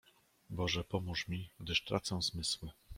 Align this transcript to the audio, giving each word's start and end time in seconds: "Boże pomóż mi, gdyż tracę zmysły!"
"Boże 0.49 0.83
pomóż 0.83 1.27
mi, 1.27 1.49
gdyż 1.59 1.83
tracę 1.83 2.21
zmysły!" 2.21 2.71